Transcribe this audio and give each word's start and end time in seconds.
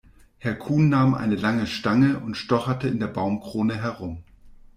Herr 0.39 0.55
Kuhn 0.55 0.89
nahm 0.89 1.13
eine 1.13 1.35
lange 1.35 1.67
Stange 1.67 2.17
und 2.21 2.33
stocherte 2.35 2.87
in 2.87 2.99
der 2.99 3.05
Baumkrone 3.05 3.75
herum. 3.79 4.23